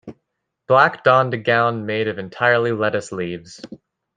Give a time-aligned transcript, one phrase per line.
[0.67, 3.61] Black donned a gown made entirely of lettuce leaves.